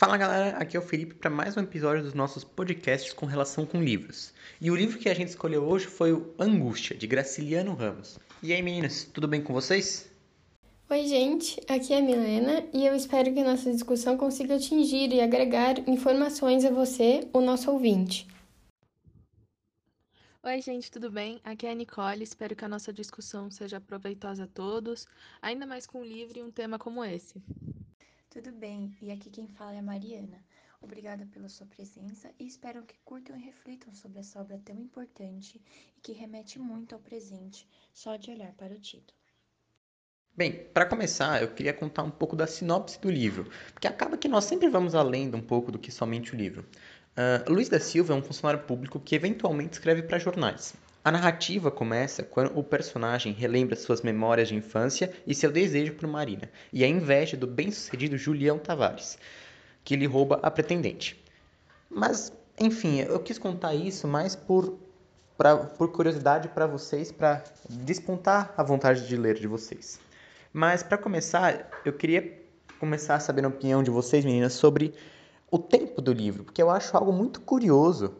[0.00, 3.66] Fala galera, aqui é o Felipe para mais um episódio dos nossos podcasts com relação
[3.66, 4.32] com livros.
[4.58, 8.18] E o livro que a gente escolheu hoje foi o Angústia, de Graciliano Ramos.
[8.42, 10.10] E aí meninas, tudo bem com vocês?
[10.88, 15.12] Oi gente, aqui é a Milena e eu espero que a nossa discussão consiga atingir
[15.12, 18.26] e agregar informações a você, o nosso ouvinte.
[20.42, 21.42] Oi, gente, tudo bem?
[21.44, 22.22] Aqui é a Nicole.
[22.22, 25.06] Espero que a nossa discussão seja proveitosa a todos,
[25.42, 27.34] ainda mais com um livro e um tema como esse.
[28.30, 30.40] Tudo bem, e aqui quem fala é a Mariana.
[30.80, 35.60] Obrigada pela sua presença e espero que curtam e reflitam sobre essa obra tão importante
[35.96, 39.18] e que remete muito ao presente, só de olhar para o título.
[40.36, 44.28] Bem, para começar, eu queria contar um pouco da sinopse do livro, porque acaba que
[44.28, 46.64] nós sempre vamos além de um pouco do que somente o livro.
[47.10, 50.76] Uh, Luiz da Silva é um funcionário público que eventualmente escreve para jornais.
[51.02, 56.06] A narrativa começa quando o personagem relembra suas memórias de infância e seu desejo por
[56.06, 59.16] Marina, e a inveja do bem-sucedido Julião Tavares,
[59.82, 61.18] que lhe rouba a pretendente.
[61.88, 64.78] Mas, enfim, eu quis contar isso mais por,
[65.38, 69.98] pra, por curiosidade para vocês, para despontar a vontade de ler de vocês.
[70.52, 72.38] Mas, para começar, eu queria
[72.78, 74.92] começar sabendo a opinião de vocês, meninas, sobre
[75.50, 78.14] o tempo do livro, porque eu acho algo muito curioso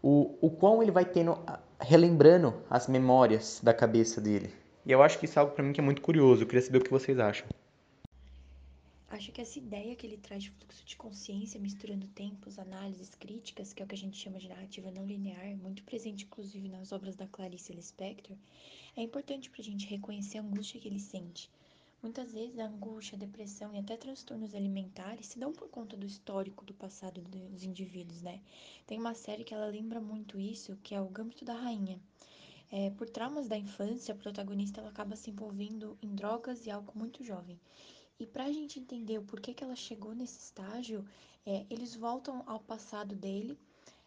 [0.00, 1.36] o, o quão ele vai tendo
[1.80, 4.52] relembrando as memórias da cabeça dele.
[4.84, 6.42] E eu acho que isso é algo para mim que é muito curioso.
[6.42, 7.46] Eu queria saber o que vocês acham.
[9.08, 13.72] Acho que essa ideia que ele traz de fluxo de consciência, misturando tempos, análises, críticas,
[13.72, 16.92] que é o que a gente chama de narrativa não linear, muito presente inclusive nas
[16.92, 18.36] obras da Clarice Lispector,
[18.96, 21.50] é importante para a gente reconhecer a angústia que ele sente,
[22.02, 26.06] Muitas vezes a angústia, a depressão e até transtornos alimentares se dão por conta do
[26.06, 28.40] histórico do passado dos indivíduos, né?
[28.86, 32.00] Tem uma série que ela lembra muito isso, que é o Gâmbito da Rainha.
[32.72, 36.98] É, por traumas da infância, a protagonista ela acaba se envolvendo em drogas e álcool
[36.98, 37.60] muito jovem.
[38.18, 41.04] E para a gente entender o porquê que ela chegou nesse estágio,
[41.44, 43.58] é, eles voltam ao passado dele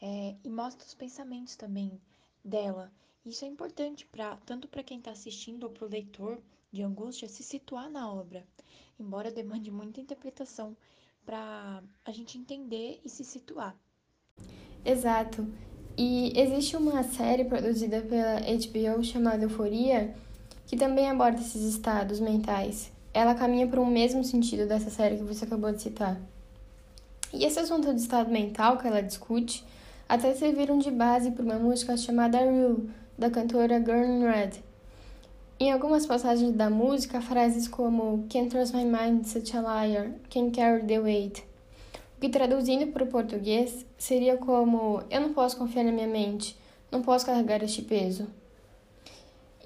[0.00, 2.00] é, e mostram os pensamentos também
[2.42, 2.90] dela.
[3.26, 6.40] Isso é importante para tanto para quem está assistindo ou para o leitor
[6.74, 8.44] de angústia se situar na obra,
[8.98, 10.76] embora demande muita interpretação
[11.24, 13.76] para a gente entender e se situar.
[14.84, 15.46] Exato.
[15.96, 20.14] E existe uma série produzida pela HBO chamada Euforia,
[20.66, 22.92] que também aborda esses estados mentais.
[23.12, 26.20] Ela caminha para o mesmo sentido dessa série que você acabou de citar.
[27.32, 29.64] E esse assunto de estado mental que ela discute
[30.08, 34.62] até serviram de base para uma música chamada Rue, da cantora Gurn Red,
[35.58, 40.50] em algumas passagens da música, frases como Can't trust my mind, such a liar, can
[40.50, 41.44] carry the weight,
[42.16, 46.58] o que traduzindo para o português seria como Eu não posso confiar na minha mente,
[46.90, 48.26] não posso carregar este peso.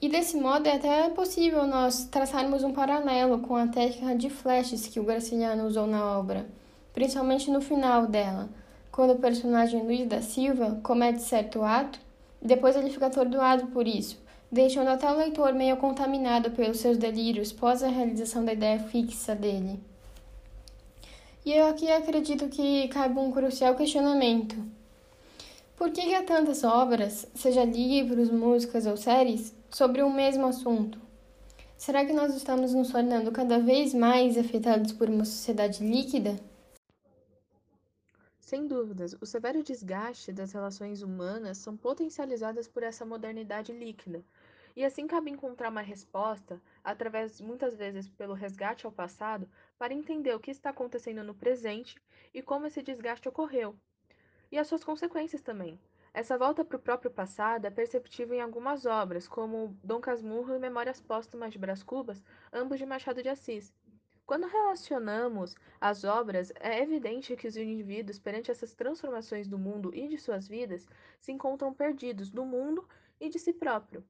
[0.00, 4.86] E desse modo é até possível nós traçarmos um paralelo com a técnica de flashes
[4.86, 6.46] que o Graciliano usou na obra,
[6.92, 8.48] principalmente no final dela,
[8.92, 11.98] quando o personagem Luiz da Silva comete certo ato
[12.42, 16.96] e depois ele fica atordoado por isso deixando até o leitor meio contaminado pelos seus
[16.96, 19.78] delírios pós a realização da ideia fixa dele.
[21.44, 24.56] E eu aqui acredito que cabe um crucial questionamento.
[25.76, 31.00] Por que há tantas obras, seja livros, músicas ou séries, sobre o mesmo assunto?
[31.76, 36.36] Será que nós estamos nos tornando cada vez mais afetados por uma sociedade líquida?
[38.40, 44.24] Sem dúvidas, o severo desgaste das relações humanas são potencializadas por essa modernidade líquida,
[44.78, 50.32] e assim cabe encontrar uma resposta, através muitas vezes pelo resgate ao passado, para entender
[50.32, 52.00] o que está acontecendo no presente
[52.32, 53.76] e como esse desgaste ocorreu.
[54.52, 55.80] E as suas consequências também.
[56.14, 60.60] Essa volta para o próprio passado é perceptível em algumas obras, como Dom Casmurro e
[60.60, 62.22] Memórias Póstumas de Brás Cubas,
[62.52, 63.74] ambos de Machado de Assis.
[64.24, 70.06] Quando relacionamos as obras, é evidente que os indivíduos, perante essas transformações do mundo e
[70.06, 70.86] de suas vidas,
[71.18, 72.88] se encontram perdidos do mundo
[73.18, 74.04] e de si próprio.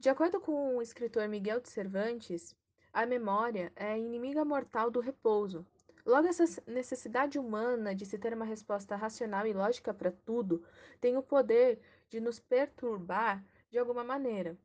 [0.00, 2.54] De acordo com o escritor Miguel de Cervantes,
[2.92, 5.66] a memória é inimiga mortal do repouso.
[6.06, 10.64] Logo, essa necessidade humana de se ter uma resposta racional e lógica para tudo
[11.00, 14.56] tem o poder de nos perturbar de alguma maneira.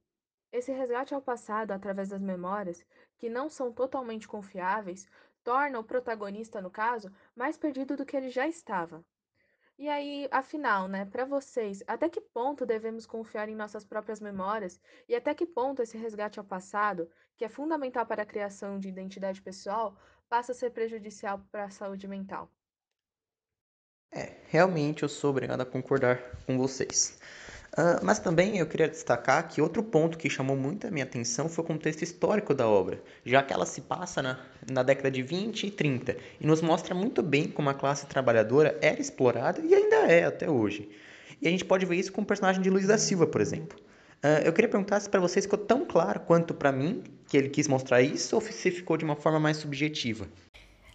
[0.52, 2.86] Esse resgate ao passado através das memórias,
[3.18, 5.08] que não são totalmente confiáveis,
[5.44, 9.04] torna o protagonista, no caso, mais perdido do que ele já estava.
[9.78, 14.80] E aí, afinal, né, para vocês, até que ponto devemos confiar em nossas próprias memórias
[15.10, 18.90] e até que ponto esse resgate ao passado, que é fundamental para a criação de
[18.90, 19.98] identidade pessoal,
[20.30, 22.52] passa a ser prejudicial para a saúde mental?
[24.12, 27.20] É, realmente eu sou obrigado a concordar com vocês.
[27.74, 31.50] Uh, mas também eu queria destacar que outro ponto que chamou muito a minha atenção
[31.50, 34.40] foi o contexto histórico da obra, já que ela se passa na,
[34.70, 38.78] na década de 20 e 30 e nos mostra muito bem como a classe trabalhadora
[38.80, 40.88] era explorada e ainda é até hoje.
[41.42, 43.80] E a gente pode ver isso com o personagem de Luiz da Silva, por exemplo.
[44.24, 47.50] Uh, eu queria perguntar se para vocês ficou tão claro quanto para mim que ele
[47.50, 50.28] quis mostrar isso ou se ficou de uma forma mais subjetiva.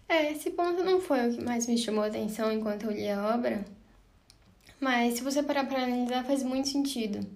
[0.07, 3.09] É, esse ponto não foi o que mais me chamou a atenção enquanto eu li
[3.09, 3.65] a obra,
[4.79, 7.27] mas se você parar para analisar, faz muito sentido.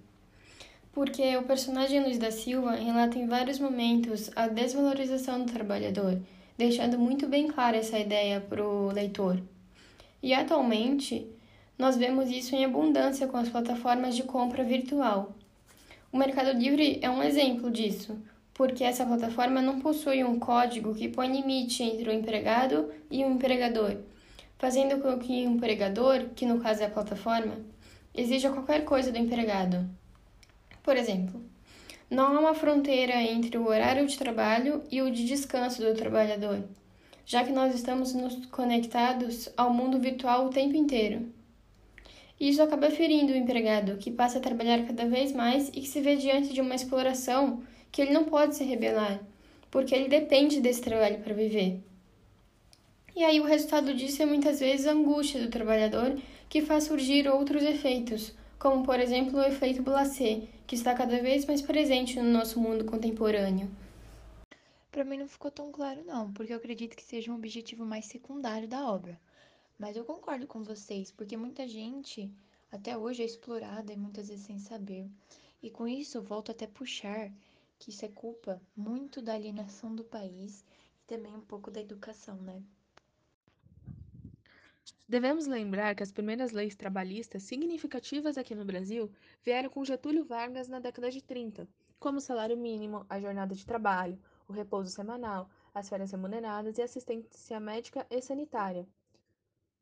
[0.92, 6.18] Porque o personagem Luiz da Silva relata em vários momentos a desvalorização do trabalhador,
[6.56, 9.42] deixando muito bem clara essa ideia para o leitor.
[10.22, 11.26] E atualmente,
[11.76, 15.34] nós vemos isso em abundância com as plataformas de compra virtual.
[16.10, 18.16] O Mercado Livre é um exemplo disso,
[18.54, 23.30] porque essa plataforma não possui um código que põe limite entre o empregado e o
[23.30, 23.98] empregador
[24.64, 27.58] fazendo com que o empregador, que no caso é a plataforma,
[28.14, 29.86] exija qualquer coisa do empregado.
[30.82, 31.38] Por exemplo,
[32.08, 36.64] não há uma fronteira entre o horário de trabalho e o de descanso do trabalhador,
[37.26, 41.28] já que nós estamos nos conectados ao mundo virtual o tempo inteiro.
[42.40, 46.00] Isso acaba ferindo o empregado, que passa a trabalhar cada vez mais e que se
[46.00, 47.62] vê diante de uma exploração
[47.92, 49.20] que ele não pode se rebelar,
[49.70, 51.82] porque ele depende desse trabalho para viver.
[53.16, 57.28] E aí o resultado disso é muitas vezes a angústia do trabalhador, que faz surgir
[57.28, 62.28] outros efeitos, como por exemplo o efeito Blasé, que está cada vez mais presente no
[62.32, 63.70] nosso mundo contemporâneo.
[64.90, 68.06] Para mim não ficou tão claro não, porque eu acredito que seja um objetivo mais
[68.06, 69.20] secundário da obra.
[69.78, 72.28] Mas eu concordo com vocês, porque muita gente
[72.72, 75.08] até hoje é explorada e muitas vezes sem saber.
[75.62, 77.30] E com isso eu volto até puxar
[77.78, 80.64] que isso é culpa muito da alienação do país
[81.00, 82.60] e também um pouco da educação, né?
[85.06, 89.12] Devemos lembrar que as primeiras leis trabalhistas significativas aqui no Brasil
[89.42, 91.68] vieram com Getúlio Vargas na década de 30,
[91.98, 94.18] como o salário mínimo, a jornada de trabalho,
[94.48, 98.88] o repouso semanal, as férias remuneradas e assistência médica e sanitária.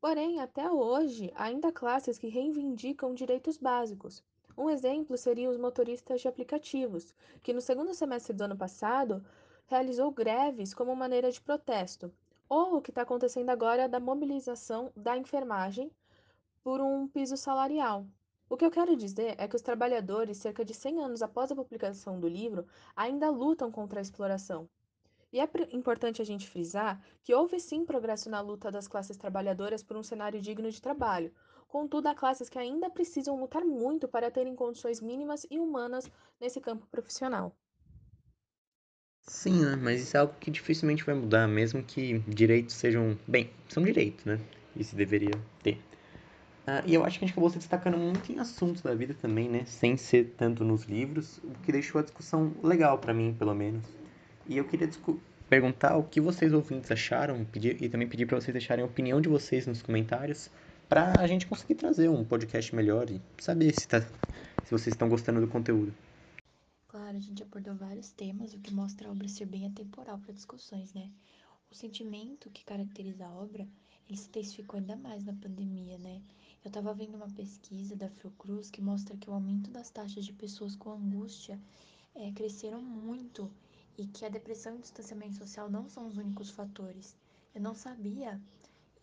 [0.01, 4.21] Porém, até hoje, ainda há classes que reivindicam direitos básicos.
[4.57, 9.25] Um exemplo seriam os motoristas de aplicativos, que no segundo semestre do ano passado
[9.67, 12.13] realizou greves como maneira de protesto,
[12.47, 15.91] ou o que está acontecendo agora da mobilização da enfermagem
[16.63, 18.05] por um piso salarial.
[18.49, 21.55] O que eu quero dizer é que os trabalhadores, cerca de 100 anos após a
[21.55, 24.69] publicação do livro, ainda lutam contra a exploração.
[25.31, 29.81] E é importante a gente frisar que houve sim progresso na luta das classes trabalhadoras
[29.81, 31.33] por um cenário digno de trabalho.
[31.67, 36.07] Contudo, há classes que ainda precisam lutar muito para terem condições mínimas e humanas
[36.39, 37.57] nesse campo profissional.
[39.25, 39.75] Sim, né?
[39.75, 43.17] Mas isso é algo que dificilmente vai mudar, mesmo que direitos sejam.
[43.27, 44.39] Bem, são direitos, né?
[44.75, 45.31] Isso deveria
[45.61, 45.79] ter.
[46.65, 49.13] Ah, e eu acho que a gente acabou se destacando muito em assuntos da vida
[49.13, 49.63] também, né?
[49.65, 53.85] Sem ser tanto nos livros, o que deixou a discussão legal para mim, pelo menos.
[54.47, 54.89] E eu queria
[55.49, 59.21] perguntar o que vocês ouvintes acharam pedir, e também pedir para vocês deixarem a opinião
[59.21, 60.49] de vocês nos comentários
[60.87, 65.09] para a gente conseguir trazer um podcast melhor e saber se, tá, se vocês estão
[65.09, 65.93] gostando do conteúdo.
[67.15, 70.93] A gente abordou vários temas, o que mostra a obra ser bem atemporal para discussões,
[70.93, 71.11] né?
[71.69, 73.67] O sentimento que caracteriza a obra,
[74.09, 76.23] ele se intensificou ainda mais na pandemia, né?
[76.63, 80.33] Eu estava vendo uma pesquisa da Fiocruz que mostra que o aumento das taxas de
[80.33, 81.59] pessoas com angústia
[82.15, 83.51] é, cresceram muito
[83.95, 87.15] e que a depressão e o distanciamento social não são os únicos fatores.
[87.53, 88.41] Eu não sabia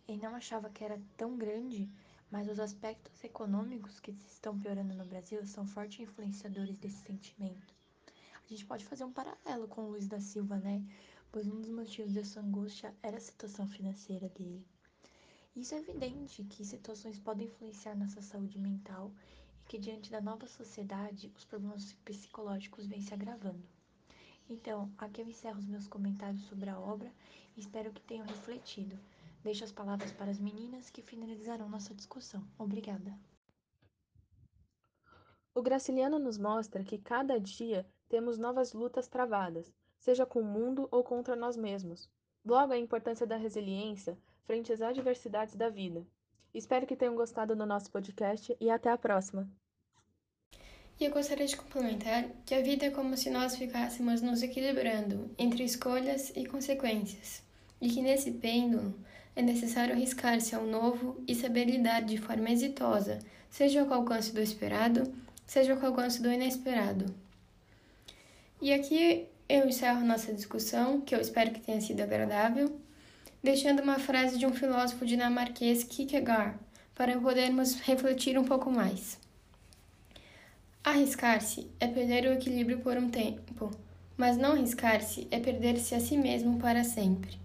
[0.08, 1.88] e não achava que era tão grande,
[2.28, 7.79] mas os aspectos econômicos que estão piorando no Brasil são fortes influenciadores desse sentimento.
[8.50, 10.84] A gente pode fazer um paralelo com o Luiz da Silva, né?
[11.30, 14.66] Pois um dos motivos dessa angústia era a situação financeira dele.
[15.54, 19.12] Isso é evidente que situações podem influenciar nossa saúde mental
[19.62, 23.62] e que, diante da nova sociedade, os problemas psicológicos vêm se agravando.
[24.48, 27.14] Então, aqui eu encerro os meus comentários sobre a obra
[27.56, 28.98] e espero que tenham refletido.
[29.44, 32.44] Deixo as palavras para as meninas que finalizarão nossa discussão.
[32.58, 33.16] Obrigada.
[35.54, 40.88] O Graciliano nos mostra que cada dia temos novas lutas travadas, seja com o mundo
[40.90, 42.10] ou contra nós mesmos.
[42.44, 46.04] Logo, a importância da resiliência frente às adversidades da vida.
[46.52, 49.48] Espero que tenham gostado do nosso podcast e até a próxima!
[50.98, 55.30] E eu gostaria de complementar que a vida é como se nós ficássemos nos equilibrando
[55.38, 57.44] entre escolhas e consequências,
[57.80, 58.98] e que nesse pêndulo
[59.36, 64.34] é necessário arriscar-se ao novo e saber lidar de forma exitosa, seja com o alcance
[64.34, 65.14] do esperado,
[65.46, 67.06] seja com o alcance do inesperado.
[68.62, 72.78] E aqui eu encerro nossa discussão, que eu espero que tenha sido agradável,
[73.42, 76.58] deixando uma frase de um filósofo dinamarquês Kierkegaard,
[76.94, 79.18] para podermos refletir um pouco mais.
[80.84, 83.70] Arriscar-se é perder o equilíbrio por um tempo,
[84.16, 87.38] mas não arriscar-se é perder-se a si mesmo para sempre.